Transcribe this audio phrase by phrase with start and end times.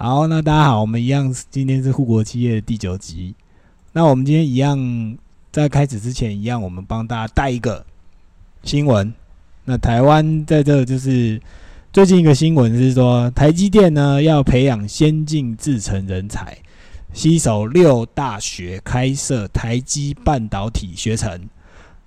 [0.00, 3.34] 好，那大家好，我们一样，今天是护国企业的第九集。
[3.92, 4.78] 那我们今天一样，
[5.50, 7.84] 在开始之前一样，我们帮大家带一个
[8.62, 9.12] 新闻。
[9.64, 11.42] 那台湾在这就是
[11.92, 16.56] 最近一个新闻是说，台积电呢要培养先进制程人才，
[17.12, 21.48] 携手六大学开设台积半导体学程。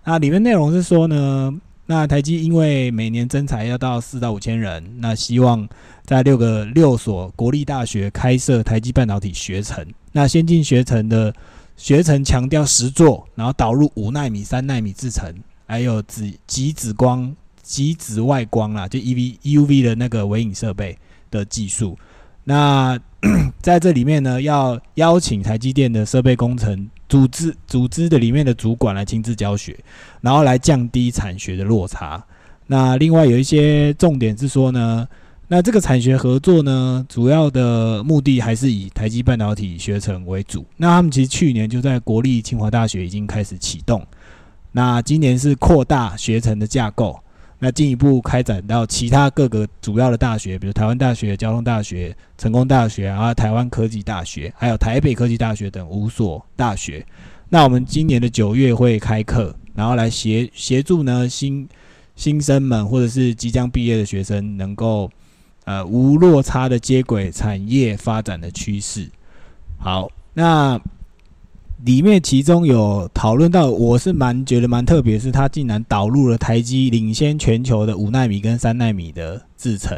[0.05, 1.53] 那里面内容是说呢，
[1.91, 5.67] 那台积因为每年增才要到四到五千人，那希望
[6.05, 9.85] 在六个六所国立大学开设台积半导体学程。
[10.13, 11.33] 那先进学程的
[11.75, 15.35] 学程强调实作，然后导入五纳米、三纳米制程，
[15.67, 20.97] 还有紫极紫光、极紫外光啦，就 E V U V 的那个微影设备
[21.29, 21.99] 的技术。
[22.45, 22.97] 那
[23.61, 29.77] 在这里面呢，要邀请台积电的设备工程组织组织的里面的主管来亲自教学，
[30.21, 32.23] 然后来降低产学的落差。
[32.67, 35.05] 那另外有一些重点是说呢，
[35.49, 40.65] 那这个产学合作呢，主要的目的还是以台积半导体学程为主。
[40.77, 44.07] 那他们其实去年就在国立清华大学已经开始启动，
[44.71, 47.19] 那今年是扩大学程的架构。
[47.63, 57.05] 那进一步开展到其他各个主要的大学，比如台湾大学、交通大学、成功大学啊、台湾科技大学，还有台北科技大学等五所大学。
[57.49, 61.69] 那我们今年的九月会开课，然后来协协助呢新
[62.15, 65.07] 新生们或者是即将毕业的学生，能够
[65.65, 69.07] 呃无落差的接轨产业发展的趋势。
[69.77, 70.81] 好，那。
[71.83, 79.97] 里面其中有讨论到，我是蛮觉得蛮特别，是它竟然导入了台积领先全球的五纳米跟三纳米的制程。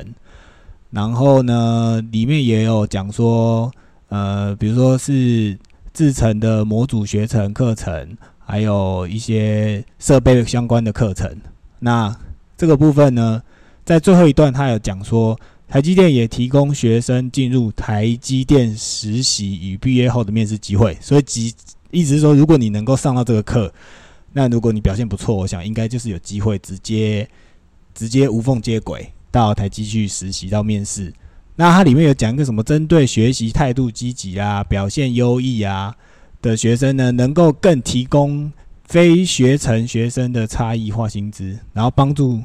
[0.91, 3.69] 然后呢，里面也有讲说，
[4.07, 5.57] 呃，比如说是
[5.93, 11.35] 制程的模组学程课程，还有一些设备相关的课程。
[11.79, 12.15] 那
[12.55, 13.41] 这个部分呢，
[13.83, 15.37] 在最后一段他有讲说，
[15.73, 21.51] 台积电也提供学生进入台积电实习与毕业后的面试机会，所以即
[21.89, 23.73] 意思是说，如果你能够上到这个课，
[24.33, 27.27] 那如果你表现不错，我想应该就是有机会直接
[27.95, 31.11] 直接无缝接轨到台积去实习到面试。
[31.55, 35.95] 那它里面有讲一个什么，针对学习态度积极啊、表现优异啊
[36.39, 38.51] 的学生呢，能够更提供
[38.83, 42.39] 非学成学生的差异化薪资，然后帮助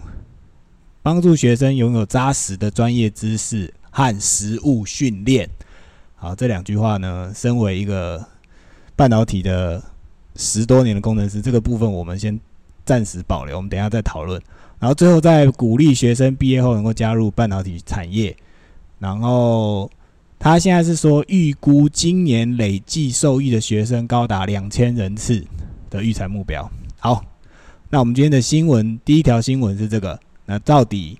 [1.03, 5.49] 帮助学生拥有扎实的专业知识和实务训练。
[6.17, 8.27] 好，这两句话呢，身为一个。
[8.97, 9.81] 半导体的
[10.35, 12.37] 十多年的工程师，这个部分我们先
[12.85, 14.43] 暂时保留，我们等下再讨论。
[14.81, 18.37] 然后最后再鼓励学生毕业后能够加入半导体产业。
[18.99, 19.89] 然后
[20.37, 25.47] 他现在是说，预估今年累计受益的学生高达两千人次
[25.89, 26.69] 的预产目标。
[26.99, 27.25] 好，
[27.91, 30.19] 那我们今天的新闻第一条新闻是这个。
[30.51, 31.19] 那到底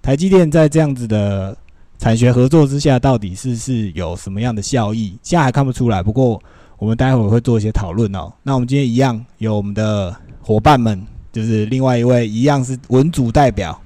[0.00, 1.56] 台积电在这样子的
[1.98, 5.18] 产学合作之下，到底是是有什么样的效益？
[5.24, 6.00] 现在还看不出来。
[6.00, 6.40] 不过
[6.78, 8.32] 我们待会会做一些讨论哦。
[8.44, 13.78] 那我们今天一样有我们的伙伴们，就是另外一位一样是文组代表。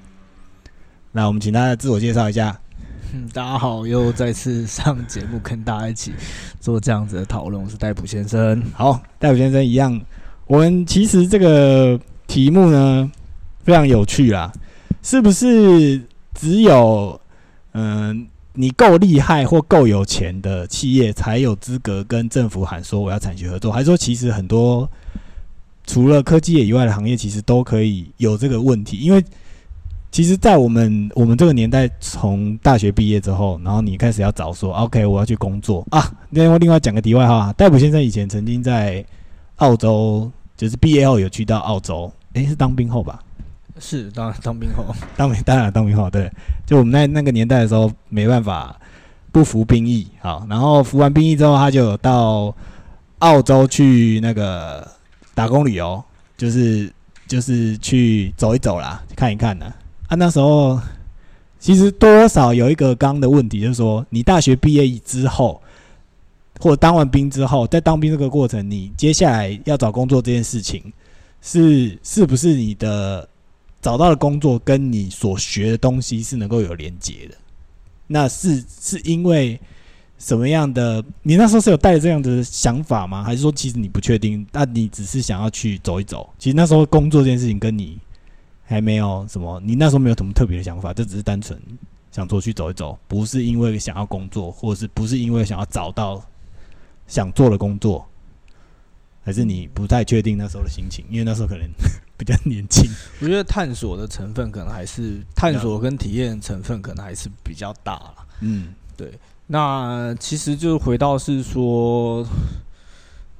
[1.11, 2.55] 那我们请他自我介绍一下。
[3.11, 6.13] 嗯，大家好，又再次上节目跟大家一起
[6.59, 7.63] 做这样子的讨论。
[7.63, 8.61] 我是戴普先生。
[8.73, 9.99] 好，戴普先生一样。
[10.45, 13.11] 我们其实这个题目呢
[13.63, 14.53] 非常有趣啦，
[15.05, 16.01] 是不是
[16.33, 17.21] 只有
[17.73, 18.25] 嗯？
[18.57, 24.89] 你够厉害或够有钱的企业才有资格跟政府喊说我要产学合作，还是说其实很多
[25.85, 28.97] 除了科技业以外的行业，其实都可以有这个问题？
[28.97, 29.21] 因为
[30.09, 36.09] 其实，在我们我们这个年代，从大学毕业之后，然后你开始要找说，OK，我要去工作啊。
[36.29, 39.05] 另外，另外讲个题外话，戴普先生以前曾经在
[39.57, 43.19] 澳洲，就是毕业后有去到澳洲，诶，是当兵后吧？
[43.79, 44.85] 是当当兵后，
[45.17, 46.31] 当兵当然当兵后，对，
[46.65, 48.79] 就我们在那个年代的时候，没办法
[49.31, 52.55] 不服兵役，好，然后服完兵役之后，他就到
[53.19, 54.87] 澳洲去那个
[55.33, 56.01] 打工旅游，
[56.37, 56.89] 就是
[57.27, 59.65] 就是去走一走啦，看一看呢。
[60.07, 60.79] 啊，那时候
[61.59, 65.61] 其实多少有一个刚的问题，就是说你大学毕业之后，
[66.61, 70.93] 或者当完兵之后，在当兵这个过程，你接下来要找工作这件事情，
[71.41, 73.27] 是是不是你的？
[73.85, 77.37] 找到的工作跟你所学的东西是能够有连接的，
[78.07, 79.61] 那是是因为
[80.17, 81.05] 什么样的？
[81.21, 83.23] 你那时候是有带着这样的想法吗？
[83.23, 84.43] 还是说其实你不确定？
[84.51, 86.27] 那你只是想要去走一走？
[86.39, 87.99] 其实那时候工作这件事情跟你
[88.63, 91.55] 还没有什么，你那时候没有什么特别的想法，就只是单纯
[92.11, 96.19] 想出去走一走，不是因为想要工作，或者是不是因为想要找到
[97.05, 98.03] 想做的工作？
[99.23, 101.69] 还是你不太确定那时候的心情，因为那时候可能
[102.17, 102.89] 比较年轻。
[103.21, 108.15] 我觉得探索的成分可能还是探索跟体验成分可能还是比较大了。
[108.41, 109.11] 嗯，对。
[109.47, 112.25] 那其实就回到是说，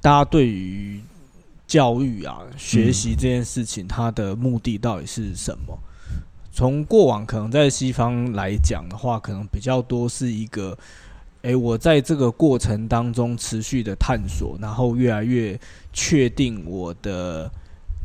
[0.02, 1.02] 大家对于
[1.66, 5.78] 教育啊、学习这件事情，它的目的到底是什么？
[6.54, 10.78] 从过往可能在西方来讲的话，可能比较多是一个，
[11.42, 15.60] 诶，我在这个过程当中持续的探索，然后越来越
[15.92, 17.52] 确定我的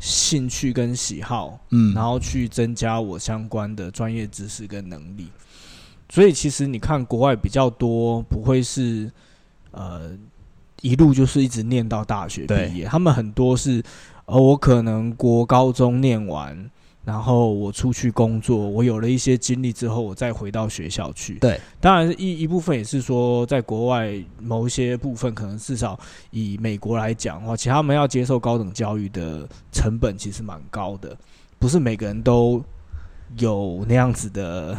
[0.00, 5.29] 兴趣跟喜好，嗯，然后去增加我相关的专业知识跟能力。
[6.08, 9.08] 所以其实你看国外比较多，不会是
[9.70, 10.11] 呃
[10.81, 13.81] 一路就是一直念到大学毕业，他们很多是
[14.25, 16.69] 呃我可能国高中念完，
[17.05, 21.35] 然后我出去工作，我有了一些经历之后，我再回到学校去。
[21.35, 25.99] 对，当然一一部分也是说，在国外某一些部分，可能至少
[26.31, 31.17] 以美国来讲的话，其实他们要接受高等教育的成本其实蛮高的，
[31.58, 32.62] 不是每个人都
[33.38, 34.76] 有那样子的。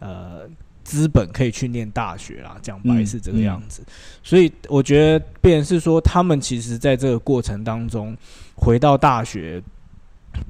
[0.00, 0.48] 呃，
[0.82, 3.82] 资本可以去念大学啦，讲白是这个样子。
[4.22, 8.16] 所以我觉得，便是说，他们其实在这个过程当中，
[8.56, 9.62] 回到大学，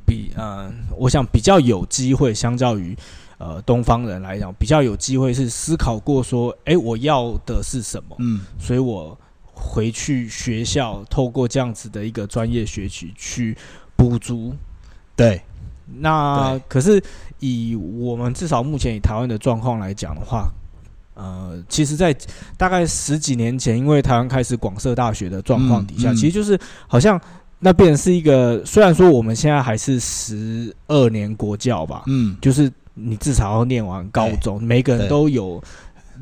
[0.06, 2.97] 比呃，我想比较有机会，相较于
[3.38, 8.17] 呃东方人来讲，比较有机会是思考过说，哎，我要的是什么？
[8.19, 9.19] 嗯，所以我
[9.53, 13.56] 回去学校，透过这样子的一个专业学习去
[13.97, 14.55] 补足。
[15.17, 15.41] 对，
[15.99, 17.03] 那可是。
[17.43, 20.53] 以我们至少目前以台湾的状况来讲的话，
[21.15, 22.15] 呃，其实，在
[22.59, 27.19] 大概十几年前，因为台湾开始广设大学的状况底下，其实就是好像
[27.61, 35.62] 那变成是一个，虽然说我们现在还是十二年国教吧，嗯，就是你至少要念完高中，每个人都有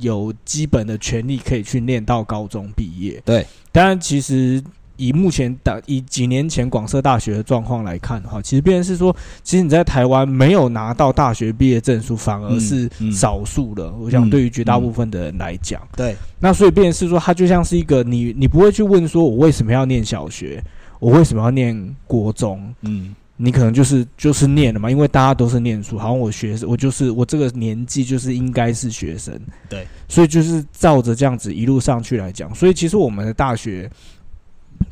[0.01, 4.63] 有基本的权利可以去念到高中毕业，对，当然其实。
[5.01, 9.15] 以目前大以几年前广设大学的状况来看的话，其实变成是说，
[9.45, 13.93] 其实你在台湾没有拿到大学毕业证书，反而是少数的。
[13.93, 16.17] 我想对于绝大部分的人来讲，对。
[16.41, 20.61] 那所以变成是说，它就像是一个你，你不会去问说，我为什么要念小学，
[20.99, 22.75] 我为什么要念国中？
[22.83, 29.87] 嗯，你可能就是就是念了嘛，因为大家都是念书，好像我学我就是我这个年纪就是应该是学生，对。
[30.09, 33.91] 所以就是照着这样子一路上去来讲，所以其实我们的大学。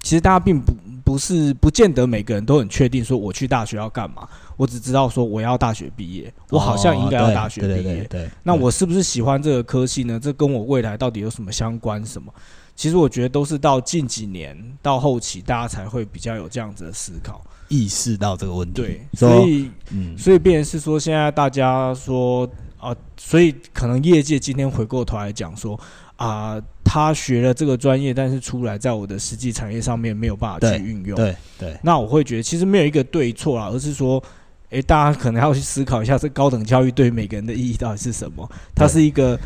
[0.02, 0.72] 其实大家并不
[1.04, 8.04] 不是不见得每个人都很确定说我去大学要干嘛，我只知道说我要大学毕业，我好像应该要大学毕业。
[8.10, 10.18] 对，那我是不是喜欢这个科系呢？
[10.20, 12.04] 这跟我未来到底有什么相关？
[12.04, 12.34] 什么？
[12.76, 18.74] 其实我觉得都是到近几年到后期，大家才会比较有这样子的思考，意识到这个问题。
[18.74, 25.78] 对，所以，嗯，所以变是说，现在大家说啊，所以可能业界今天回过头来讲说。
[26.16, 31.14] 啊，他学了这个专业，但是出来在我的实际产业上面没有办法去运用。
[31.14, 34.22] 对对，那我会觉得其实没有一个对错啊，而是说，
[34.70, 38.50] 诶，大家可能要去思考一下，这高等教育对每个人的意义到底是什么？
[38.74, 39.38] 它是一个，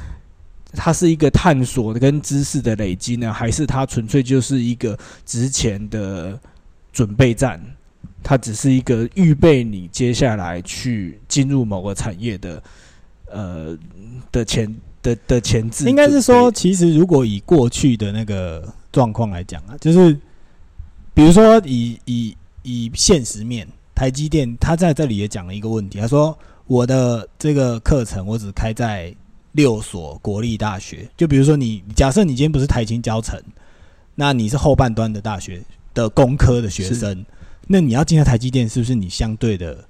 [0.72, 6.38] 它是一个探索跟知识的累积呢，还是它纯粹就是一个值钱的
[6.92, 7.60] 准备站？
[8.22, 12.62] 它只是一个预备你接下来去进入某个产业的，
[13.26, 13.78] 呃
[14.30, 14.74] 的前。
[15.02, 20.14] 的的前置应该是说，其实如果以过去的那个状况来讲啊，就是
[21.14, 29.10] 比如说以以以现实面，台积电他在这里也讲了一个问题，他说我的这个课程我只开在
[29.52, 33.40] 六所国立大学，就比如说你假设你今天不是台青教程，
[34.14, 37.24] 那你是后半端的大学的工科的学生，
[37.66, 39.84] 那你要进到台积电，是不是你相对的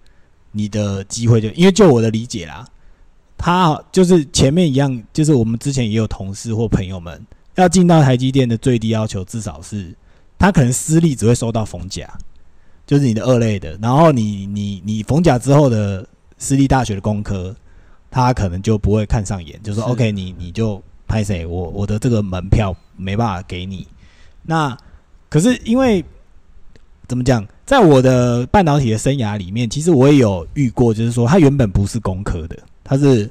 [0.53, 2.67] 你的机会就因为就我的理解啦。
[3.37, 9.95] 他就是前面一样，就是我们之前也有同事或朋友们要进到台积电的最低要求，至少是
[10.39, 12.07] 他可能私立只会收到逢甲，
[12.87, 16.07] 就是你的二类的，然后你你你逢甲之后的
[16.37, 17.57] 私立大学的工科，
[18.11, 23.87] 他可能就不会看上眼，就说 OK，你你就拍谁，我我的这个门票没办法给你。
[24.43, 24.77] 那
[25.29, 26.05] 可是因为
[27.07, 32.59] 怎么讲，在我的半导体的生涯里面，其实我也有遇过，就是说他原本不是工科的。
[32.83, 33.31] 他是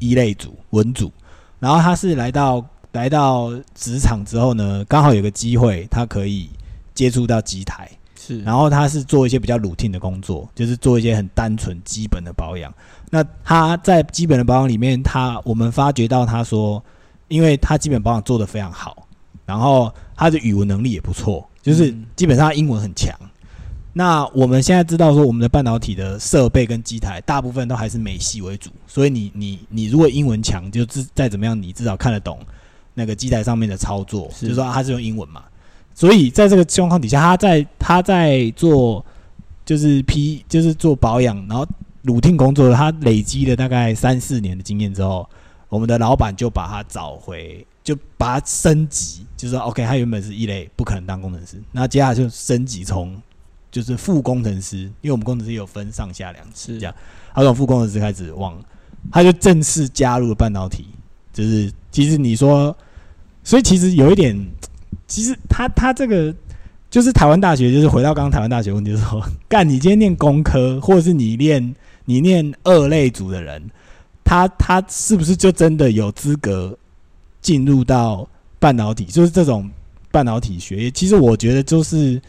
[0.00, 1.12] 一类组文组，
[1.60, 6.50] 然后他是来到来到职场之后呢，刚好有个机会，他可以
[6.92, 12.72] 接触到机台，是，然后他是做一些比较 routine 的工作，就是做一些很单纯基本的保养。
[13.10, 16.82] 那他在基本的保养里面，他我们发觉到他说，
[17.28, 19.06] 因为他基本保养做得非常好，
[19.44, 23.14] 然后他的语文能力也不错，就是基本上英文很强。
[23.92, 32.38] 那我们现在知道说，我们的半导体的设备跟机台大部分都还是美系为主，所以你你你如果英文强，就至再怎么样，你至少看得懂
[32.92, 35.42] 那个机台上面的操作，就是说他是用英文嘛。
[35.94, 39.02] 所以在这个状况底下，他在他在做
[39.64, 41.66] 就是 P 就是做保养，然后
[42.06, 45.28] 乳听工作，他累积了大概三四年的经验之后，
[45.68, 53.20] 我们的老板就把他找回，就把他升级，就是说 OK，他原本是一类，不可能当工程师，那接下来就升级从
[53.70, 56.94] 就是副工程师，因为我们工程师有分上下两次，这样，
[57.34, 58.56] 他从副工程师开始往，
[59.10, 60.86] 他就正式加入了半导体，
[61.32, 62.74] 就是其实你说，
[63.42, 64.34] 所以其实有一点，
[65.06, 66.34] 其实他他这个
[66.88, 71.74] 就是台湾大学，就是回到刚刚台湾大学问题，就是说，干你今天念工科，或者是你念
[72.06, 73.62] 你念二类组的人。
[74.28, 76.76] 他他是不是就真的有资格
[77.40, 79.04] 进入到半导体？
[79.04, 79.70] 就是这种
[80.10, 82.20] 半导体学业，其实我觉得就是，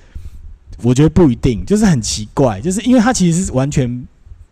[0.83, 4.07] 我觉得不一定，就是很奇怪，就是因为他其实是完全，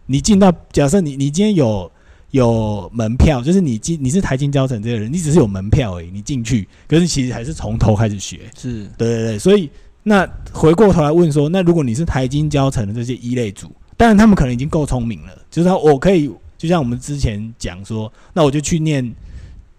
[0.07, 1.91] 你进到假设你你今天有
[2.31, 9.69] 有门票，就是你进你是台金教程这个人，你只是有门票而已，你进去，可是其实还是从头开始学，是对对对，所以
[10.01, 16.31] 那回过头来问说，那如果你是台金教程的这些一类组，当然他们可能已经够聪明了，就是说我可以。
[16.57, 19.13] 就像我们之前讲说，那我就去念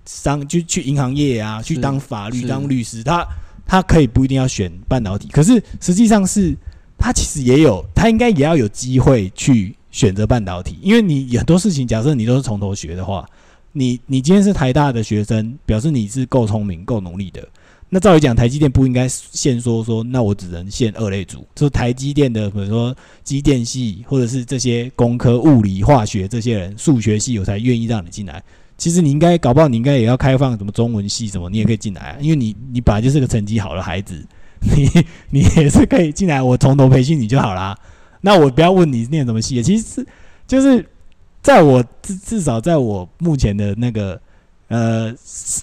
[0.04, 3.02] 商，就去银行业啊，去当法律、当律师。
[3.02, 3.26] 他
[3.66, 6.54] 他可以不一定要选半导体，可是实际上是
[6.98, 10.78] 他其实也有，他应该也要有机会去选择半导体。
[10.82, 13.26] 因为你很多事情，假设你都是从头学的话，
[13.72, 17.48] 你你今天是台大的学生，表示你是够聪明、够努力的。
[17.88, 28.42] 那照理讲，台积电不应该限说说，那我只能限二类组，就是台积电的，比如说机电系，或者是这些工科、物理、化学这些人，数学系我才愿意让你进来。
[28.76, 34.20] 其实你应该搞不好，你应该也要开放什么中文系什么，你也可以进来啊，因为你你本来就是个成绩好的孩子，
[34.60, 34.90] 你
[35.30, 37.78] 你也是可以进来，我从头培训你就好啦。
[38.20, 40.06] 那我不要问你念什么系，其实是
[40.48, 40.84] 就是
[41.40, 44.20] 在我至至少在我目前的那个。
[44.68, 45.14] 呃，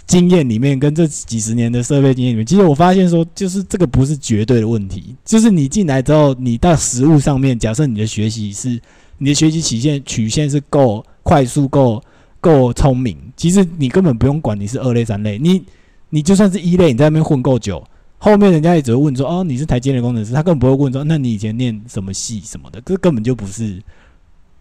[0.08, 5.14] 经验里面跟这几十年的设备经验里面，其实我发现说，就是这个不是绝对的问题。
[5.26, 8.80] 就是你进来之后，你到实物上面，假设你的学习是
[9.18, 12.02] 你的学习曲线曲线是够快速、够
[12.40, 15.62] 够聪明，其实你根本不用管你是二类、三类，你
[16.10, 17.86] 你就算是一类，你在那边混够久，
[18.20, 23.84] 后面人家也只会问说，哦，你是台积电工程师，他根本不会问说，那你以前念什么系什么的，这根本就不是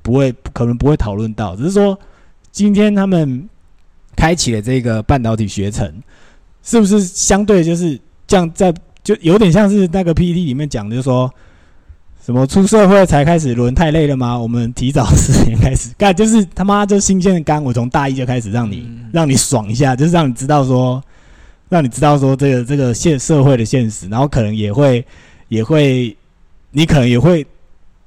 [0.03, 1.97] 不会，可能不会讨论到，只是说
[2.51, 3.49] 今天他们。
[4.17, 5.93] 开启了这个半导体学程，
[6.63, 8.51] 是不是相对就是这样？
[8.53, 11.29] 在就有点像是那个 PPT 里面讲的，就说
[12.25, 14.39] 什么出社会才开始轮太累了吗？
[14.39, 21.03] 我们提早十年开始干，就是他妈就新鲜的肝，我从大一就开始让你让你爽一下，就是让你知道说，
[21.69, 25.05] 让你知道说这个这个现社会的现实，然后可能也会
[25.49, 26.17] 也会，
[26.71, 27.47] 你可能也会。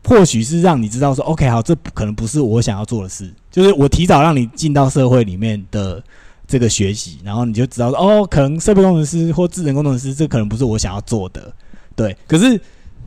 [0.07, 6.03] 或许是让你知道说，OK，好，这可能不是我想要做的事，就是我提早让你进到社会里面的
[6.45, 11.53] 这个学习，然后你就知道，哦，可能设备工程师或智能工程师，这可能不是我想要做的，
[11.95, 12.13] 对。
[12.27, 12.59] 可是，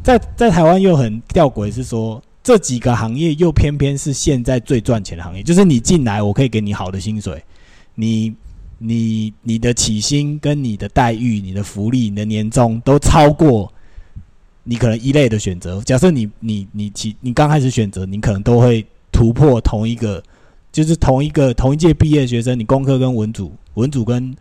[0.03, 7.45] 在在台湾又很吊诡，是说这几个行业又偏偏是现在最赚钱的行业，就是你进来，我可以给你好的薪水，
[7.95, 8.35] 你
[8.79, 13.71] 你你的起薪跟你的待遇、你的福利、你的年终都超过。
[14.65, 20.23] 你可能一类的选择，假设你你你起你刚开始选择，你可能都会突破同一个，
[20.83, 24.35] 就是同一个同一届毕业的学生，你工科跟文组，文组跟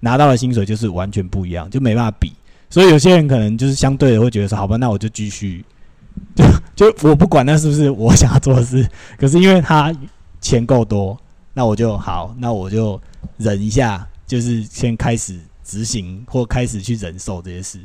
[0.00, 2.32] 拿到的薪水就是完全不一样，就没办法比。
[2.68, 5.64] 所以有些人可能就是相对的会觉得说，好吧，那我就继续，
[6.74, 9.94] 就就我不管那是不是我想要做的事，可是因为他
[10.40, 11.16] 钱够多，
[11.52, 13.00] 那我就好，那我就
[13.36, 17.78] 忍一下，就是先开始执行或开始去忍受这些事，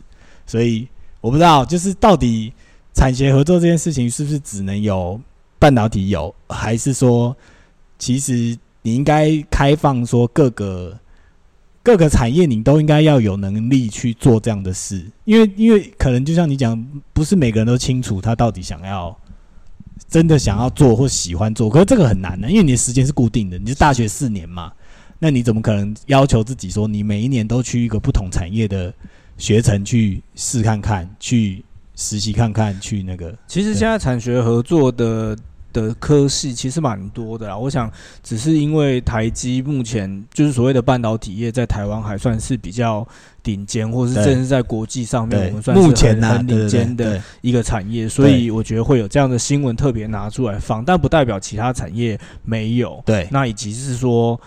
[0.45, 0.87] 所以。
[1.21, 2.53] 我不知道，就是到底
[2.93, 5.19] 产学合作这件事情是不是只能有
[5.59, 7.35] 半导体有，还是说
[7.99, 10.97] 其实你应该开放说各个
[11.83, 15.05] 各个产业你都应该要有能力去做这样的事？
[15.25, 19.15] 因为因为可能就像你讲，不是每个人都清楚他到底想要
[20.07, 24.71] 真的想要做或喜欢做，可是这个很难的，因为你的时间是固定的，你是大学四年嘛，
[25.19, 28.91] 那你怎么可能要求自己说你每一年都去一个不同产业的？
[29.37, 31.63] 学程去试看看，去
[31.95, 33.33] 实习看看，去那个。
[33.47, 35.33] 其实现在产学合作的
[35.71, 37.57] 的科系其实蛮多的啦。
[37.57, 37.91] 我想，
[38.23, 43.07] 只是因为台积目前就是所谓的半导体业在台湾还算是比较
[43.41, 53.01] 顶尖，或是甚至在国际上面我们算是很很顶尖的一个产业，所以我觉得会有这样的新闻特别拿出来放，但不代表其他产业没有。
[53.05, 54.39] 对，那以及是说。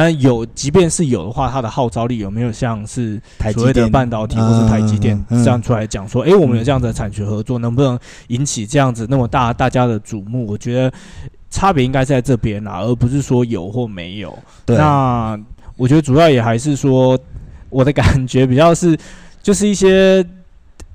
[0.00, 3.20] 但有，即便是有的话，它的号召力有没有像是
[3.52, 10.46] 所谓的半导体或是台积电这样出来讲说，哎，我们有这样的产学合作，能不能引起这样子那么大大家的瞩目？
[10.46, 10.92] 我觉得
[11.50, 14.38] 差别应该在这边啦，而不是说有或没有。
[14.66, 15.36] 那
[15.76, 17.18] 我觉得主要也还是说，
[17.68, 18.96] 我的感觉比较是，
[19.42, 20.24] 就是一些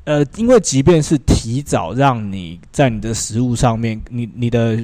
[0.05, 4.79] 呃，因为即便是提早让你在你的食物上面，你你的。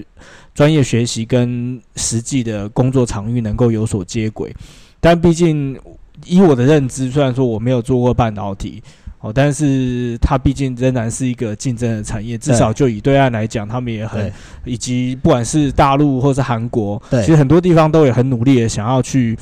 [0.60, 4.54] 专业学习跟实际的工作场域能够有所接轨。
[5.00, 5.80] 但毕竟
[6.26, 8.84] 以我的认知，虽然说我没有做过半导体。
[9.22, 14.30] 哦，但是它毕竟仍然是一个竞争的产业，至少就以对岸来讲，他们也很，
[14.66, 19.38] 以及不管是大陆或是韩国，其实很多地方都也很努力的想要去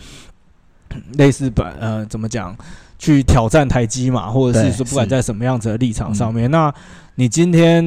[1.14, 2.56] 类似本呃怎么讲，
[3.00, 6.72] 去挑战台积嘛，或者是说不管在什么样子的立场上面，那
[7.16, 7.84] 你今天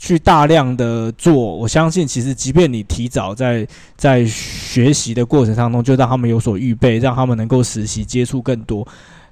[0.00, 8.86] 去大量的做，我相信其实即便你提早在在学习的过程当中就让他们有所预备，让他们能够实习接触更多。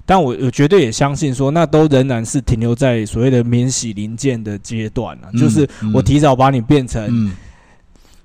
[0.05, 5.27] 但我我绝对也相信说，那都仍然是停留在所谓的免洗零件的阶段呢。
[5.39, 7.31] 就是我提早把你变成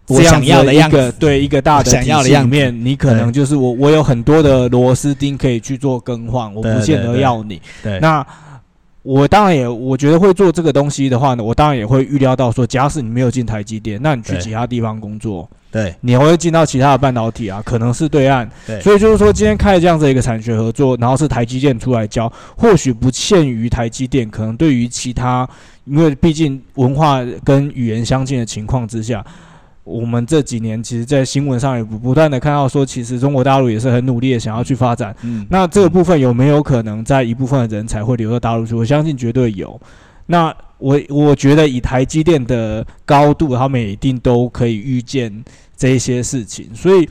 [0.06, 7.58] 我想要的一个对一个大的想要的样面，你可能就是我我有很多的螺丝钉可以去做更换，我不见得要你。
[8.02, 8.26] 那
[9.04, 15.49] 我当然也我觉得会做这个东西的话呢，我当然也会预料到说，假使你没有进台积电，那你去其他地方工作。
[15.70, 18.49] 对，你会进到其他的半导体啊，可能是对岸。
[18.66, 25.46] 对，所以就是说，今天开了这样子一个产学合作，然后是台积电出来教，或许不限于台积电，可能对于其他，
[25.84, 29.23] 因为毕竟文化跟语言相近的情况之下，
[29.85, 35.14] 我们这几年其实，在新闻上也不不断的看到说，其实中国大陆也是很努力的想要去发展。
[35.23, 38.75] 嗯，那这个部分有没有可能在一部分的人才会留到大陆去？
[38.75, 39.81] 我相信绝对有。
[40.26, 45.45] 那我我觉得以台积电的高度，他们一定都可以预见。
[45.76, 47.07] 这一些事情，所以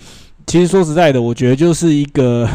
[0.47, 2.47] 其实说实在的，我觉得就是一个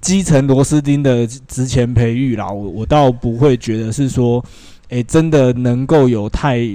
[0.00, 2.50] 基层螺丝钉的值钱培育啦。
[2.50, 4.44] 我我倒不会觉得是说，
[4.88, 6.68] 诶，真的能够有太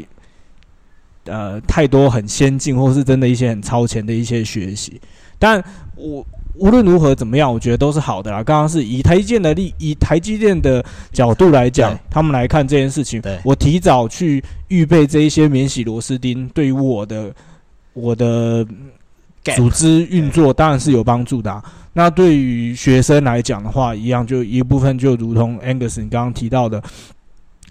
[1.25, 4.99] 呃太多很先进，或是真的一些很超前的一些学习。
[5.39, 5.63] 但
[5.95, 6.25] 我
[6.55, 8.43] 无论如何怎么样，我觉得都是好的啦。
[8.43, 17.33] 刚刚是以台积电的例，以台积电的角度来讲，他们来看这件事情，我提早去预备这一些免洗螺丝钉，对于我的。
[17.93, 18.65] 我的
[19.53, 21.61] 组织运作当然是有帮助的。
[21.91, 26.81] 那对于学生来讲的话，一样就一部分就如同 Angus 你刚刚提到的，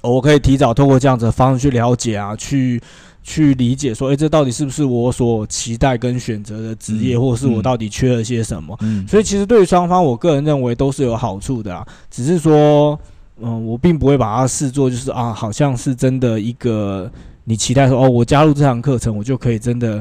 [0.03, 2.79] 我可以提早透过这样子的方式去了解啊，去
[3.23, 8.77] 去理解说，诶，这到底是不是我所期待跟选择的职业，或者是我到底缺了些什么？
[8.81, 11.87] 嗯，所以其实对于双方，我个人认为都是有好处的啦。
[12.11, 12.99] 只是说，
[13.41, 17.11] 嗯，我并不会把它视作就是啊，好像是真的一个。
[17.45, 20.01] 你期待说哦，我加入这堂课程，我就可以真的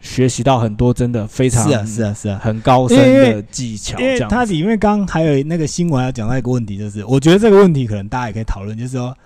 [0.00, 3.98] 学习到很多真的非常是啊是啊是啊很高深的技巧。
[3.98, 9.16] 因为它里面刚还有那个新闻要讲到一个问题，就是我觉得这个问题可能大家也可以讨论，就是说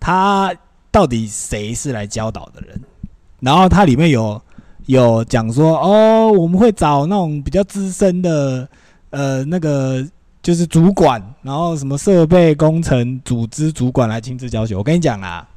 [0.00, 0.52] 他
[0.94, 2.80] 到底谁是来教导的人？
[3.40, 4.40] 然后它里面有
[4.86, 8.68] 有讲说哦，我们会找那种比较资深的
[9.10, 10.06] 呃那个
[10.40, 14.76] 就是主管，然后什么设备工程组织主管来亲自教学。
[14.76, 15.44] 我跟你讲啊。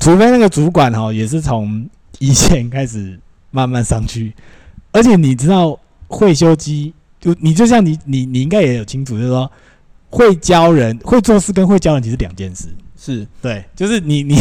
[0.00, 1.86] 除非那个主管哈也是从
[2.20, 4.32] 一线开始慢慢上去，
[4.90, 9.50] 而且你知道会修机，就你就像你你你应该也有清楚，就是说
[10.08, 13.26] 会教人会做事跟会教人其实两件事，是。
[13.40, 14.36] 对，就是你你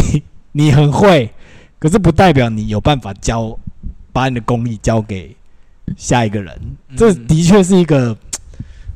[0.51, 1.31] 你很会，
[1.79, 3.57] 可是不代表你有办法教
[4.11, 5.33] 把你的功力交给
[5.95, 6.59] 下一个人，
[6.97, 8.17] 这的确是一个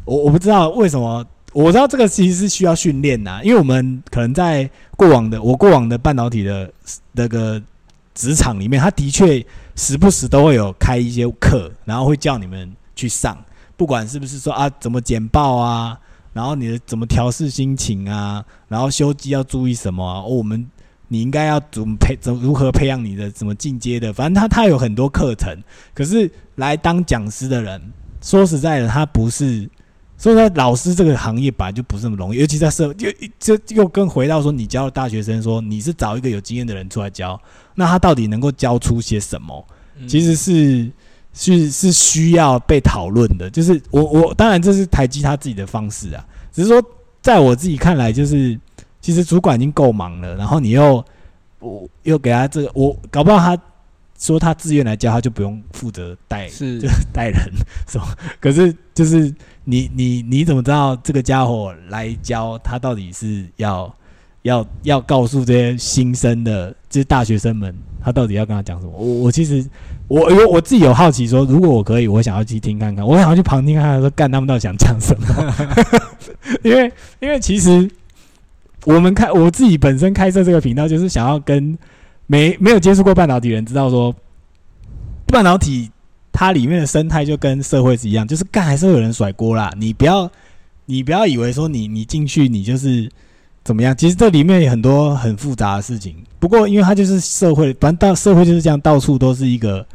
[0.03, 1.25] 我我不知道为什么。
[1.53, 6.71] 我知道这个其实是需要训练呐，因为我们可能在过往的我过往的半导体的
[7.11, 7.61] 那个
[8.15, 9.45] 职场里面，他的确
[9.75, 13.37] 时不时都会有开一些课，然后会叫你们去上，
[13.75, 15.99] 不管是不是说啊怎么简报啊，
[16.33, 20.65] 然后你的怎么调试心情啊，然后修机要注意什么，哦，我们
[21.07, 25.57] 你应该要怎么培怎如何培养你的怎么进阶的，反正他他有很多课程，
[25.93, 27.81] 可是来当讲师的人，
[28.21, 29.69] 说实在的，他不是。
[30.17, 37.41] 所以说，老师这个行业本来就不是那么容易，尤其在社，又这又跟回到说，你教大学生说你是找一个有经验的人出来教，
[37.73, 39.65] 那他到底能够教出些什么？
[40.07, 40.91] 其实是
[41.33, 43.49] 是是需要被讨论的。
[43.49, 46.83] 就是我我当然这是台积他自己的方式啊，只是说
[47.21, 48.59] 在我自己看来，就是
[48.99, 51.03] 其实主管已经够忙了，然后你又
[51.59, 53.61] 我又给他这个，我搞不好他。
[54.19, 57.51] 说他自愿来教，他就不用负责带， 是就带人，
[57.87, 58.15] 是吧？
[58.39, 63.91] 可是就是你你你怎么知道这个家伙来教他到底是要
[64.43, 68.91] 要要告诉这些新生的，就是大学生们，他到底要跟他讲什么？
[68.97, 69.63] 我我其实
[70.07, 75.27] 我我我自己有好奇，说如果我可以，我想要去听看看，我想要去旁听看看，说干他们到底想讲什么？
[76.63, 77.89] 因为因为其实
[78.85, 81.77] 我们开我自己本身开设这个频道，就是想要跟。
[82.27, 84.15] 没没有接触过半导体人知道说，
[85.25, 85.91] 半导体
[86.31, 89.69] 它里面的生态就跟社会是一样，就是干还是会有人甩锅啦。
[89.75, 90.31] 你不要
[90.85, 93.11] 你不要以为说你你进去你就是
[93.63, 93.95] 怎么样？
[93.95, 96.15] 其实这里面有很多很复杂的事情。
[96.39, 99.85] 不过，因为它就是社会，反正到社会就是这样，到处都是一个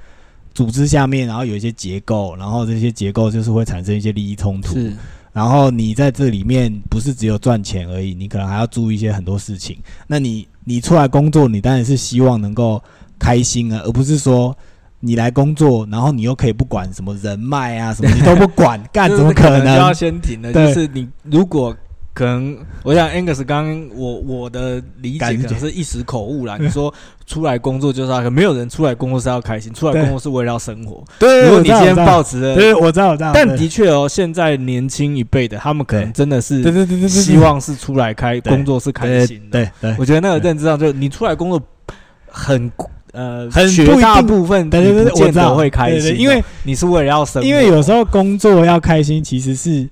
[0.55, 4.75] 组织下面，然后有一些结构，然后这些结构就是会产生一些利益冲突。
[4.75, 4.93] 是，
[5.33, 9.77] 然后你在这里面不是只有赚钱而已，你可能还要注意一些很多事情。
[10.07, 12.81] 那你你出来工作，你当然是希望能够
[13.19, 14.57] 开心啊，而不是说
[15.01, 19.65] 你来工作，然后你又可以不管什么人脉啊什么，你都不管， 干怎么可能？
[19.65, 19.93] 就要？
[19.93, 21.77] 先停了，对就是你如果。
[22.17, 26.57] 可能我想，Angus 刚刚我我的理解可能是一时口误啦。
[26.59, 26.93] 你说
[27.27, 31.05] 出来工作就是要，没有人出来工作是要开心，出来工作是为了要生活。
[31.21, 33.33] 对如果你今天报，抱持的，对，我知道，我知道。
[33.35, 39.51] 但的确哦，现在年轻一辈的他们可能真的是对对对对对，希望是出来开工作是开心的。
[39.51, 41.61] 对对我觉得那个认知上，就你出来工作
[42.27, 42.73] 很
[43.13, 47.47] 呃，很绝不大部分对对对，你不见我知会开心因为你是为了要生活。
[47.47, 49.87] 因为有时候工作要开心，其实是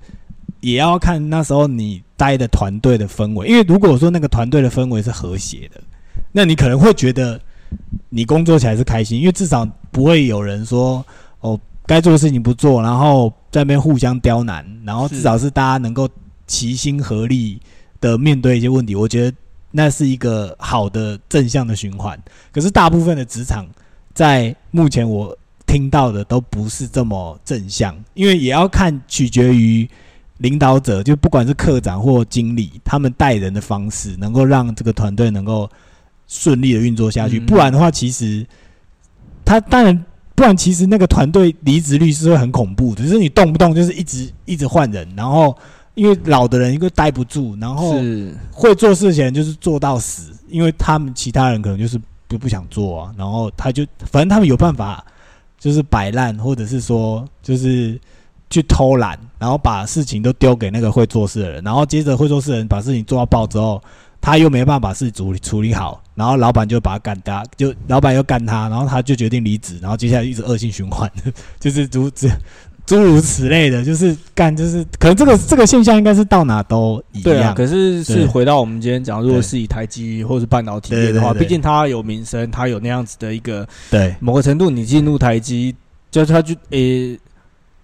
[0.65, 3.47] 也要看那时候你待的团队的氛围。
[3.47, 5.79] 因为如果说那个团队的氛围是和谐的，
[6.31, 7.39] 那你可能会觉得
[8.09, 11.05] 你工作起来是开心，因为至少不会有人说
[11.41, 15.51] 哦该做的事情不做，然后在那边互相刁难，然后至少是。
[15.51, 16.09] 大家能够
[16.47, 17.61] 齐心合力
[18.01, 18.95] 的面对一些问题。
[18.95, 19.37] 我觉得
[19.69, 20.07] 那是。
[20.07, 22.19] 一个好的正向的循环。
[22.51, 22.71] 可是。
[22.71, 23.67] 大部分的职场
[24.13, 26.87] 在目前我听到的都不是。
[26.87, 29.87] 这么正向，因为也要看取决于
[30.37, 35.69] 领导者，就不管是科长或经理，他们带人的方式，能够让这个团队能够
[36.27, 37.39] 顺利的运作下去。
[37.39, 38.45] 嗯不然的话，其实
[39.45, 45.55] 他当然，不然其实那个团队离职率是会很恐怖的，就是你动不动就是一直一直换人，然后
[45.93, 47.93] 因为老的人一个待不住，然后
[48.51, 55.05] 会做事情人就是做到死，因为他们其他人可能就是不不想做啊，然后他就反正他们有办法，
[55.57, 57.97] 就是摆烂，或者是说就是
[58.49, 63.81] 去偷懒，然后把事情都丢给那个会做事的人，然后接着会做事的人把事情做到爆之后，
[64.21, 71.11] 他又没办法把事处理处理好，然后老板就把他干他，就老板又干他，然后他就决定离职，然后接下来一直恶性循环，
[71.59, 72.29] 就是如此
[72.85, 84.15] 诸如此类的，就是干就是可能这个这个现象应该是到哪都一对啊，样，可是是回到我们今天讲，如果是以台积或是半导体业的话，毕竟它有名声，它有那样子的一个对。
[84.19, 85.75] 某个程度，你进入台积，
[86.11, 87.19] 就是它就诶、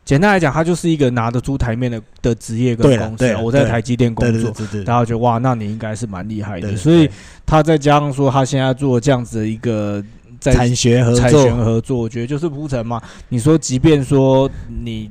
[0.04, 3.18] 简单来讲，他就是一个拿得出台面的的职业跟公司啊。
[3.18, 4.52] 对对我在台积电工作，
[4.84, 6.76] 大家觉得哇，那你应该是蛮厉害的。
[6.76, 7.10] 所以
[7.46, 10.04] 他再加上说，他现在做这样子的一个
[10.40, 13.02] 在产学合产作合作，我觉得就是铺陈嘛。
[13.30, 14.50] 你说，即便说
[14.84, 15.10] 你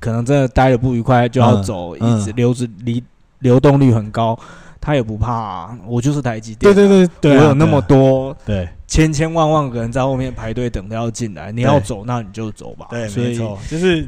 [0.00, 3.02] 可能真的待的不愉快，就要嗯走，嗯一直流子离
[3.38, 4.36] 流动率很高，
[4.80, 5.78] 他也不怕、啊。
[5.86, 12.88] 我就是台积电、对对，对对啊，我有那么多对千千万万个人在后面排队等着要进来，你要走，那你就走吧。
[12.90, 14.06] 对，所以没错，就是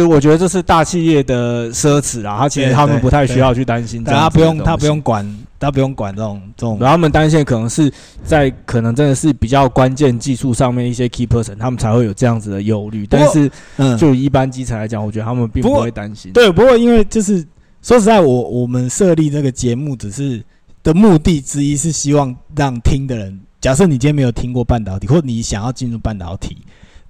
[0.00, 7.92] 就我觉得这是大企业的奢侈啊，他其实他们不太需要去担心这但他样子的东西，不用他不用管他不用管这种这种然后他们担心的可能是
[8.24, 13.06] 在可能真的是比较关键技术上面一些 key person，他们才会有这样子的忧虑。
[13.06, 16.32] 但是嗯，就一般基层来讲，我觉得他们并不会担心。
[16.32, 17.46] 对，不过因为就是
[17.82, 20.42] 说实在，我我们设立这个节目只是
[20.82, 26.56] 的目的之一是希望让听的人，假设你今天没有听过半导体，或者你想要进入半导体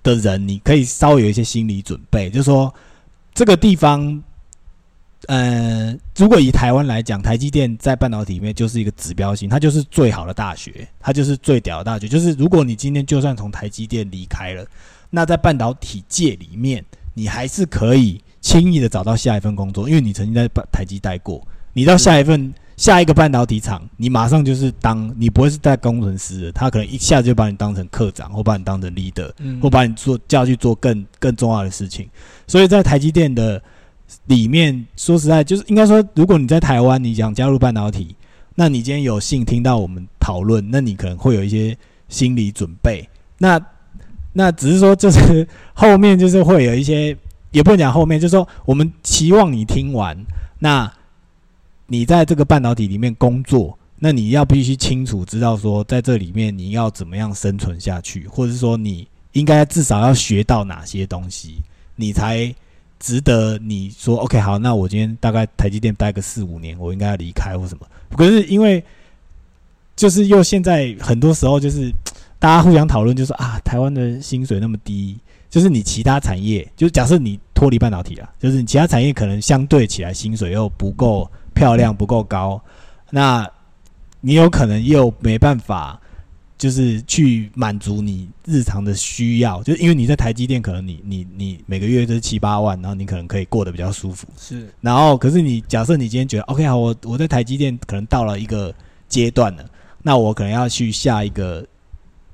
[0.03, 2.75] 的人，你可以稍微有一些心理准备，就是说
[3.35, 4.23] 这个地方。
[5.29, 12.09] 呃，如果以台湾来讲，台积电在半导体里面就是一个指标性，它就是最好的大学，它就是最屌的大学。
[12.09, 14.67] 就是如果你今天就算从台积电离开了，
[15.11, 16.83] 那在半导体界里面，
[17.13, 21.47] 你还是可以轻易的找到下一份工作，因为你曾经在半台积待过。
[21.75, 32.09] 你到下一份下一个半导体厂，你马上就是当你不会是带工程师的，他可能一下子就把你当成科长，或把你当成 leader，嗯或把你做叫去做更更重要的事情。
[32.47, 33.63] 所以在台积电的
[34.29, 38.17] 里面，说实在，就是应该说，如果你在台湾，你想加入半导体，
[38.55, 41.77] 那你今天有幸听到我们讨论，那你可能会有一些
[42.09, 43.07] 心理准备。
[43.37, 43.61] 那
[44.33, 47.15] 那只是说，就是后面就是会有一些，
[47.51, 50.17] 也不能讲后面，就是说我们期望你听完，
[50.61, 50.91] 那
[51.93, 61.57] 你在这个半导体里面工作，那你要必须清楚知道说，在这里面你要怎么样生存下去，或者是说你应该至少要学到哪些东西，
[61.97, 62.55] 你才
[63.01, 67.85] 值得你说 OK 好，那我今天大概台积电待个四五年，我应该要离开或什么。
[68.17, 68.81] 可是因为
[69.97, 71.93] 就是又现在很多时候就是
[72.39, 75.19] 大家互相讨论，就是啊，台湾的薪水那么低，
[75.51, 81.29] 就是你其他产业，就是假设你脱离半导体了，就是你其他产业可能相对起来薪水又不够
[81.61, 82.59] 漂亮、不够高，
[83.11, 83.47] 那
[84.23, 86.01] 你有可能又没办法
[86.57, 94.27] 就是去满足你日常的需要，就是因为你在台积电，可能你你你每个月就是七八万，然后你可能可以过得比较舒服。
[94.39, 98.75] 是然后，可是你假设你今天觉得 OK 好，我我在台积电可能到了一个
[99.07, 99.65] 阶段了，
[100.03, 101.63] 那我可能要去下一个，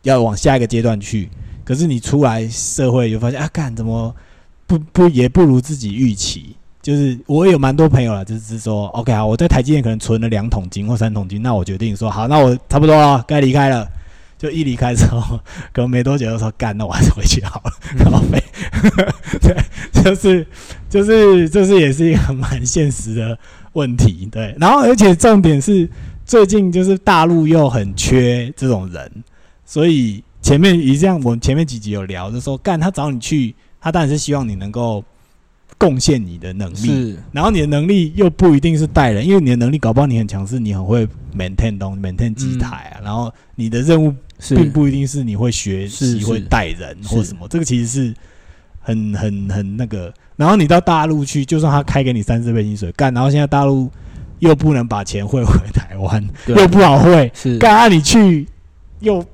[0.03, 1.29] 要往下一个阶段去。
[1.65, 4.15] 可是你出来社会就发现啊，干怎么
[4.69, 6.55] 不不也不如自己预期。
[6.87, 13.88] 就是我有蛮多朋友了，就是说 OK 好，我在台积电可能存了两桶金或三桶金，那我决定说好，那我差不多了，该离开了。
[14.38, 15.40] 就一离开之后，
[15.75, 18.40] 可能没多久就说干，那我还是回去好了， 然后飞。
[19.42, 19.57] 对，
[20.05, 20.46] 就是
[20.88, 23.37] 就是就是也是一个蛮现实的
[23.72, 24.55] 问题，对。
[24.61, 25.90] 然后而且重点是
[26.25, 29.11] 最近就是大陆又很缺这种人，
[29.64, 35.03] 所以前面一样，我们前面几集有聊，就说干他找你去，他当然是希望你能够
[35.79, 37.17] 贡献你的能力，是。
[37.33, 44.15] 然后你的能力又不一定是带人，因为你的能力搞不好你很强势，你很会 maintain 东 maintain 机台啊，然后你的任务
[44.51, 48.15] 并不一定是你会学习、会带人或什么，这个其实是
[48.81, 50.12] 很很很那个。
[50.37, 53.91] 然后你到大陆去，就算他开给你三四倍薪水，干，然后现在大陆
[54.39, 57.59] 又不能把钱汇回台湾，又不好汇，是。
[57.59, 58.47] 干啊你去
[59.01, 59.25] 又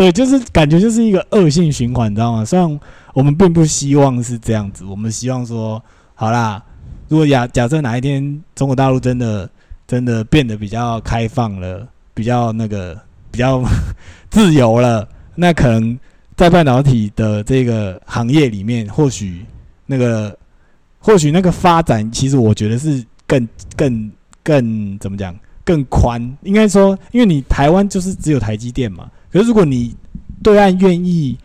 [0.00, 2.42] 对，就是感觉就是一个恶性循环，你知道吗？
[2.42, 2.80] 虽然
[3.12, 5.82] 我们并不希望是这样子，我们希望说，
[6.14, 6.64] 好啦，
[7.08, 9.46] 如果假假设哪一天中国大陆真的
[9.86, 12.98] 真的变得比较开放了，比较那个
[13.30, 13.62] 比较
[14.30, 15.98] 自由了，那可能
[16.34, 19.44] 在半导体的这个行业里面，或许
[19.84, 20.34] 那个
[20.98, 24.10] 或许那个发展，其实我觉得是更更
[24.42, 29.94] 更怎么讲更宽，应该说，因为你台湾就是只有台积电嘛，可是如果你
[30.42, 31.38] 对岸愿意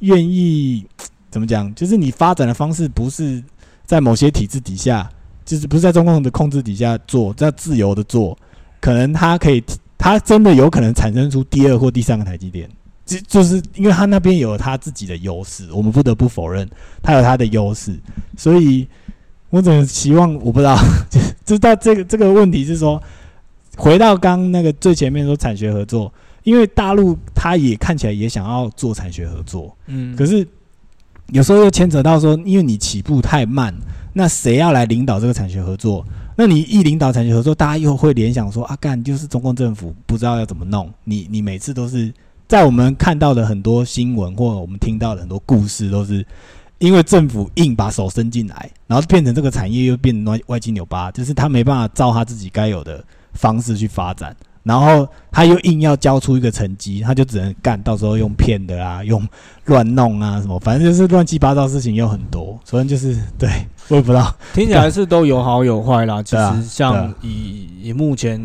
[0.00, 0.84] 愿意
[1.30, 3.42] 怎么讲，就是你发展的方式不是
[3.84, 5.08] 在某些体制底下，
[5.44, 8.36] 就是不是在中共的控制底下做，在自由的做，
[8.80, 9.62] 可能它可以，
[9.96, 12.68] 它真的有可能产生出第二或第三个台积电。
[13.06, 16.66] 就就是因为他那边有他自己的优势，我们不得不否认
[17.02, 17.94] 他有他的优势，
[18.34, 18.88] 所以
[19.50, 20.74] 我只能希望，我不知道，
[21.44, 23.02] 知道这个这个问题是说，
[23.76, 26.10] 回到刚那个最前面说产学合作，
[26.44, 30.46] 因为大陆他也看起来也想要做产学合作，嗯，可是
[31.32, 33.74] 有时候又牵扯到说，因为你起步太慢，
[34.12, 36.06] 那谁要来领导这个产学合作？
[36.36, 42.12] 那你一领导产学合作，大家又会联想说啊，干就是中共政府不知道要怎么弄，你你每次都是
[42.46, 46.26] 在我们看到的很多新闻或我们听到的很多故事，都是
[46.78, 53.02] 因为政府硬把手伸进来，然后变成这个产业又变成歪歪七扭八，就是他没办法照他自己该有的
[53.32, 54.36] 方式去发展。
[54.64, 59.24] 然后他又硬要交出一个成绩，他就只能干，到时候用骗的啊，用
[59.66, 63.48] 乱弄啊什么，反正就是乱七八糟事情又很多，所以就是对，
[63.88, 66.22] 我也不知道，听起来是都有好有坏啦。
[66.22, 68.40] 其实像以以目前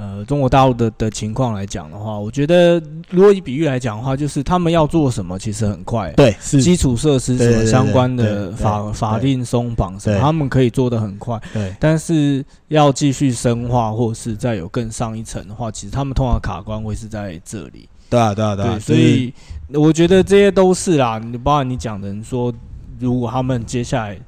[0.00, 11.38] 呃中国大陆的的情况来讲的话，我觉得如果以比喻来讲的话，就是他们要做什么其实很快，对，是，基础设施什么相关的法法对令松绑什么，他们可以做得很快。
[11.52, 17.86] 对，但是要继续深化，或是再有更上一层的话，其实他们通常卡关会是在这里。
[18.08, 19.32] 对啊，对啊，对啊，所以
[19.74, 21.18] 我觉得这些都是啦。
[21.18, 22.52] 你包括你讲的，你说
[23.00, 24.18] 如果他们接下来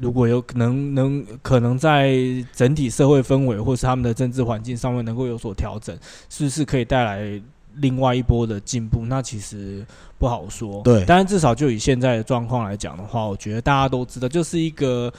[0.00, 2.16] 如果有可能能可能在
[2.52, 5.96] 整体社会氛围或是他们的政治环境上面能够有所调整，
[6.28, 7.40] 是不是可以带来
[7.74, 9.04] 另外一波的进步？
[9.06, 9.84] 那其实
[10.18, 10.82] 不好说。
[10.82, 15.12] 对但是至少就以现在的状况来讲的话，我觉得大家都知道，就是一个。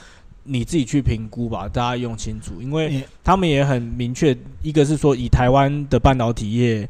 [0.50, 6.88] 你自己去评估吧，大家用清楚，因为他们也很明确，一个是说以台湾的半导体业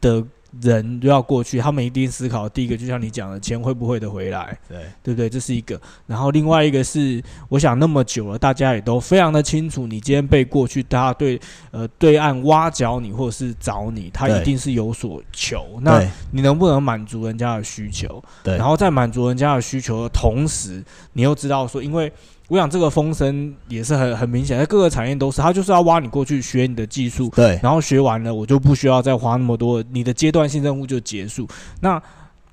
[0.00, 0.24] 的
[0.60, 5.28] 人要过去，他们一定思考第一个，就像你讲的，钱会不会的回来，对对不对？
[5.28, 5.80] 这是一个。
[6.06, 15.78] 然后另外一个是，我想那么久了，大家也都非常的清楚，你今天被过去，大家对呃对岸挖角你或者是找你，他一定是有所求。
[15.82, 18.22] 那你能不能满足人家的需求？
[18.42, 20.82] 对，然后在满足人家的需求的同时，
[21.12, 22.12] 你又知道说，因为
[22.50, 31.46] 我想这个风声也是很很明显，在各个产业都是，他就是要挖你过去学你的技术，对然后学完了，我就不需要再花那么多，你的阶段性任务就结束。
[31.80, 32.02] 那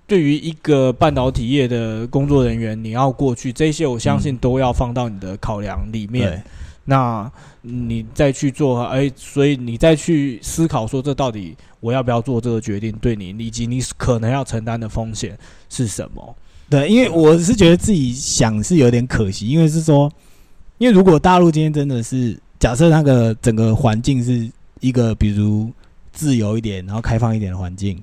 [0.05, 6.29] 对于一个半导体业的工作人员，你要过去，这些我相信都要放到你的考量里面。
[6.29, 6.41] 对
[6.89, 7.29] 那
[7.63, 15.38] 你再去做，哎，所以你再去思考说，这到底我要不要做这个决定，对你以及你可能要承担的风险
[15.69, 16.36] 是什么？
[16.69, 20.12] 对，因为我是觉得自己想是有点可惜，因为是说，
[20.77, 24.49] 因为如果大陆今天真的是假设那个整个环境是
[24.80, 25.71] 一个比如
[26.12, 28.01] 自由一点，然后开放一点的环境，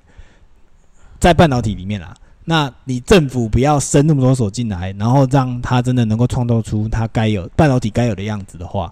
[1.21, 8.89] 在半导体里面啦，那你政府不要伸那么多手进来，然后让它真的能够创造出它该有半导体该有的样子的话，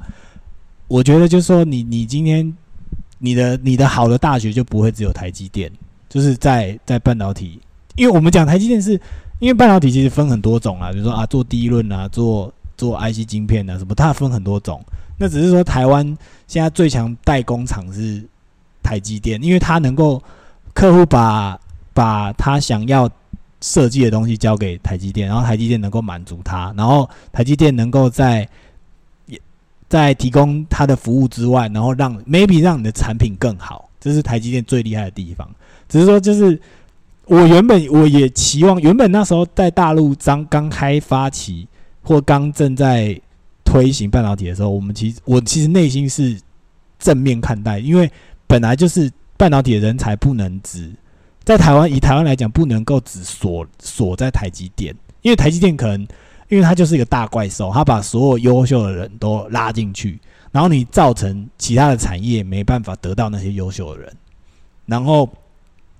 [0.88, 2.54] 我觉得就是说你你今天
[3.18, 5.72] 你的你的好的大学就不会只有台积电。
[6.08, 7.58] 就是在在半导体，
[7.96, 9.00] 因为我们讲台积电是，
[9.42, 14.81] 因为半导体其实分很多种啊，比如说啊做第一论啊，做做 IC 晶片啊什么，它分很多种。
[15.18, 16.07] 那只是说台湾
[16.46, 18.22] 现在最强代工厂是
[18.85, 20.22] 台积电，因为它能够
[20.72, 21.59] 客户把
[21.92, 23.11] 把他想要
[23.61, 28.48] 设计的东西交给台积电，然后台积电能够满足他，然后台积电能够在
[29.88, 35.50] 在提供它的服务之外，然后让 maybe 让你的产品更好，这是台积电最厉害的地方。
[35.88, 36.59] 只是说，就是
[37.26, 41.68] 我原本我也期望，原本那时候在大陆刚刚开发起
[42.02, 43.18] 或刚正在
[43.64, 46.37] 推行半导体的时候，我们其实我其实内心是
[46.98, 48.11] 正面看待，因为
[48.46, 50.90] 本来就是半导体的人才不能只
[51.44, 56.00] 在台湾，以台湾来讲，不能够只锁锁在台积电，因为台积电可能
[56.48, 60.18] 因为它就是一个大怪兽，它把所有优秀的人都拉进去，
[60.50, 64.12] 然后你造成其他的产业没办法得到那些优秀的人，
[64.87, 65.28] 然后。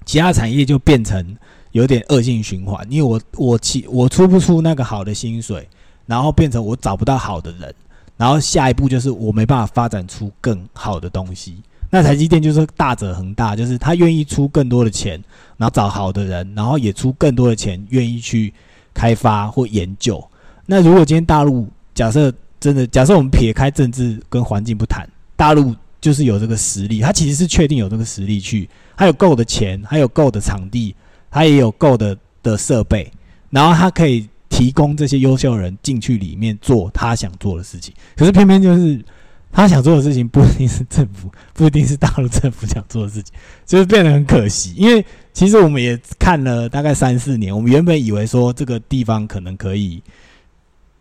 [0.04, 1.36] 其他产业就变成
[1.72, 5.68] 有点恶性循环，因为我我起我出不出那个好的薪水，
[6.06, 7.74] 然后变成我找不到好的人，
[8.16, 11.56] 然后下一步就是我没办法发展出更好的东西。
[11.90, 15.22] 那台积电就是大者恒大，就是他愿意出更多的钱，
[15.56, 18.52] 然后找好的人，然后也出更多的钱，愿意去
[18.94, 20.22] 开发或研究。
[20.64, 28.68] 那如果今天大陆假设真的假设我们撇开政治跟环境不谈，大陆就是有这个实力，他其实是确定有这个实力去。
[28.96, 30.94] 还有够的钱，还有够的场地，
[31.31, 33.11] 他也有够的的设备，
[33.50, 37.94] 然后他可以提供这些优秀人进去里面做他想做的事情。
[38.16, 39.02] 可是偏偏就是
[39.50, 43.35] 他想做的事情不一定是政府，不一定是大陆政府想做的事情，
[43.66, 44.74] 就是变得很可惜。
[44.76, 50.02] 因为其实我们也看了大概三四年，我们原本以为说这个地方可能可以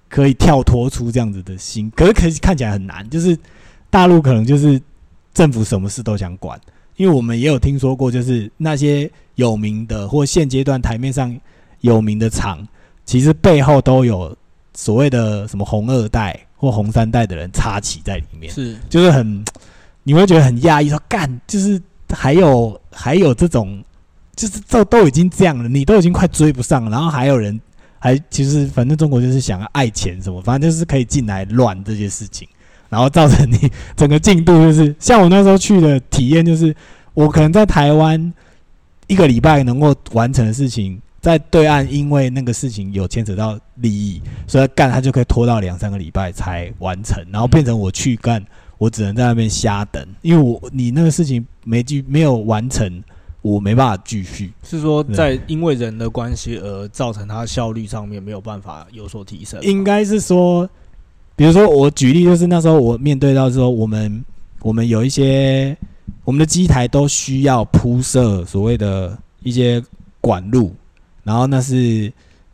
[0.09, 3.09] 可以跳脱出这样子的心，可是可是看起来很难。
[3.09, 3.37] 就是
[3.89, 4.81] 大陆可能就是
[5.33, 6.59] 政府什么事都想管。
[7.01, 11.35] 因为我们也有听说过，就是那些有名的或现阶段台面上
[11.79, 12.63] 有名的厂，
[13.05, 14.37] 其实背后都有
[14.75, 19.43] 所谓的什么红二代或红三代的人插旗在里面，是就是很
[20.03, 23.83] 你会觉得很压抑，说干就是还有还有这种，
[24.35, 27.59] 就是都都已经这样了，你都已经快追不上了，然后还有人
[27.97, 32.47] 还其实反正中国就是想要爱钱什么，反正就是可以进来乱这些事情。
[32.91, 36.75] 然后造成你 整个进度就是，像我那时候去的体验就是，
[37.13, 38.33] 我可能在台湾
[39.07, 48.45] 一个礼拜能够完成的事情，在对岸因为那个事情有牵扯到利益，所以干他就可以拖到两三个礼拜才完成，然后变成我去干，
[48.77, 53.01] 我只能在那边瞎等，因为我你那个事情没继没有完成，
[53.41, 54.51] 我没办法继续。
[54.63, 59.61] 是说在因为人的关系而造成它效率上面没有办法有所提升？
[59.61, 60.69] 应该是说。
[61.41, 64.23] 比如说，我举例就是那时候我面对到说，我们
[64.61, 65.75] 我们有一些
[66.23, 69.83] 我们的机台都需要铺设所谓的一些
[70.19, 70.71] 管路，
[71.23, 72.13] 然后那是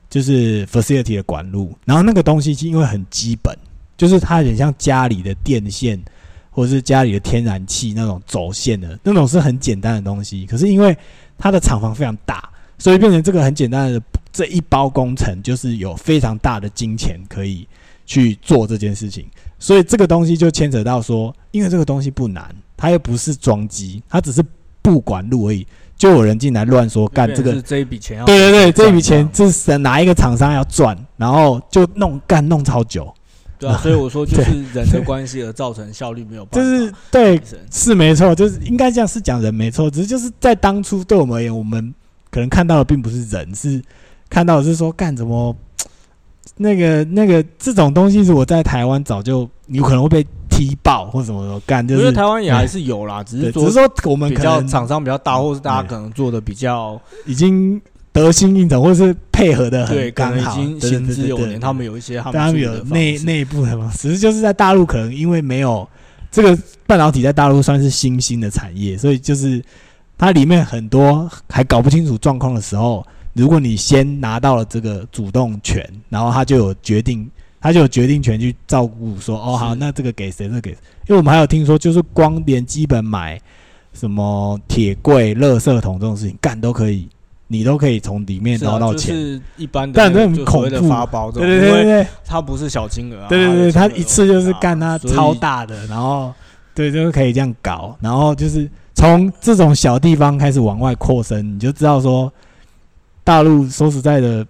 [0.10, 3.54] 就是 facility 的管路，然后那个东西是因为很基本，
[3.97, 6.02] 就是它很像家里的电线
[6.50, 10.97] 或者是家里的天然气那种走线的那种是很简单的东西，可是因为
[11.38, 17.67] 它的厂房非常大，所以变成这个很简单的这一包工程，就是有非常大的金钱可以。
[18.08, 19.28] 去做这件事情，
[19.60, 24.41] 所以这个东西就牵扯到说，因为这个东西不难，它又不是装机，它只是
[24.82, 25.67] 不管路而已，
[25.98, 33.13] 就有人进来乱说干这个这一笔钱要对对对，这一笔钱这是哪一个厂商要赚，然后就弄干弄超久，
[33.60, 37.38] 对啊， 所以我说就是人的关系而造成效率没有，就是对
[37.70, 41.93] 是没错，就是应该这样是讲人没错，只是就是在当初对我们而言，我们
[42.32, 43.84] 可能看到的并不是人，是
[44.30, 45.54] 看到的是说干怎么。
[46.58, 57.80] 那个、那个，这种东西，是我在台湾早就有可能会被踢爆或什么干，就是台湾也还是有啦，只是只是说我们比较厂商比较大，或是大家可能做的比较已经
[58.12, 61.60] 得心应手，或是配合的很刚好，已经行之有年。
[61.60, 65.88] 他们有一些他们有内内部的嘛，只是就是在大陆可能因为没有
[66.32, 69.63] 这个半导体在大陆算是新兴的产业，所以就是
[70.17, 73.06] 它里面很多还搞不清楚状况的时候。
[73.38, 77.30] 如果你先拿到了这个主动权，然后他就有决定，
[77.62, 80.50] 他就有决定权去照顾说，哦好，那这个给谁？
[80.50, 80.71] 这给？
[80.71, 80.78] 因
[81.10, 83.39] 为我们还有听说，就是光连基本买
[83.93, 87.08] 什么铁柜、垃圾桶这种事情干都可以，
[87.47, 89.16] 你都可以从里面捞到钱。
[89.16, 90.89] 是一般的，但很恐怖。
[90.89, 93.28] 发包，对对对对，它不是小金额啊。
[93.30, 96.34] 对对对，他一次就是干他超大的，然后
[96.74, 102.34] 对，就是可以这样搞，然后就是从这种小地方开始往外扩伸，你就知道说。
[103.28, 104.47] 大陆说实在的，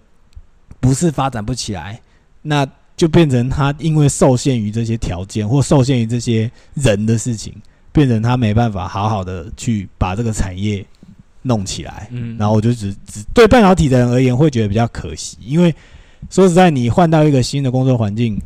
[0.78, 2.00] 不是发展不起来，
[2.42, 2.64] 那
[2.96, 7.52] 就变成他因为受限于这些条件，或受限于这些人的事情，
[7.90, 10.86] 变成他没办法好好的去把这个产业
[11.42, 12.06] 弄起来。
[12.12, 15.74] 嗯，然后我就只只对半导体的人而言会觉得比较可惜，因为
[16.30, 18.40] 说实在，你换到一个新的工作环境，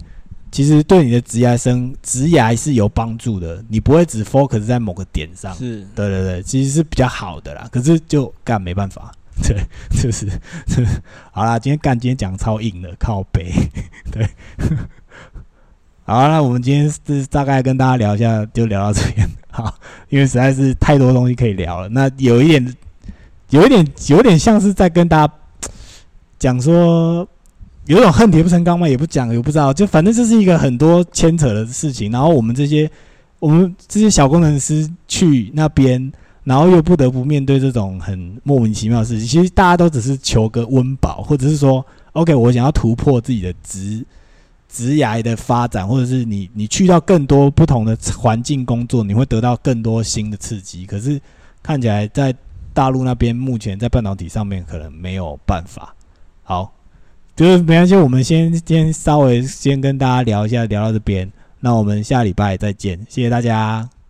[0.50, 5.54] 其实对你的职业生职业是有帮助的，你不会只 focus 在某个点上。
[5.54, 7.68] 是对对对，其实是比较好的啦。
[7.70, 9.12] 可是就干没办法，
[9.46, 9.66] 对，
[10.00, 10.26] 就是
[11.32, 11.58] 好啦。
[11.58, 13.52] 今天干，今天讲超硬的，靠背，
[14.12, 14.26] 对。
[16.04, 19.28] 好，那我们今天是大概跟大家聊一下，就聊到这边。
[19.50, 19.72] 好，
[20.08, 21.88] 因为实在是太多东西可以聊了。
[21.88, 22.76] 那有一点，
[23.50, 25.34] 有一点，有点像是在跟大家
[26.38, 27.26] 讲说，
[27.86, 32.10] 有种恨铁不成钢嘛，也不讲，也不知道，就反正这是一个很多牵扯的事情。
[32.10, 32.90] 然后我们这些，
[33.38, 36.12] 我们这些小工程师去那边，
[36.44, 39.26] 然后又不得不面对这种很莫名其妙的事情。
[39.26, 44.04] 其实大家都只是求个温饱，或者是说，OK，我想要突破自己的职。
[44.74, 50.86] 职涯的发展，或者是你你去到更多不同的环境工作，你会得到更多新的刺激。
[50.86, 51.20] 可是
[51.62, 52.34] 看起来在
[52.72, 55.94] 大陆那边，目前在半导体上面可能没有办法。
[56.42, 56.72] 好，
[57.36, 61.30] 就是没关系，我们先先稍微先跟大家聊一下，聊到这边。
[61.60, 64.01] 那我们下礼拜再见，谢谢大家。